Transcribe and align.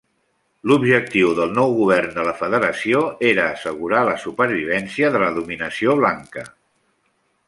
L'objectiu 0.69 1.33
del 1.39 1.51
nou 1.57 1.75
govern 1.79 2.15
de 2.15 2.23
la 2.29 2.33
Federació 2.39 3.03
era 3.33 3.45
assegurar 3.57 4.01
la 4.09 4.17
supervivència 4.25 5.13
de 5.17 5.23
la 5.25 5.29
dominació 5.37 5.95
blanca. 6.05 6.45